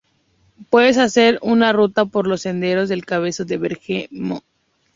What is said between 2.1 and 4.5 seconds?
los senderos de Cabezo de Bermejo.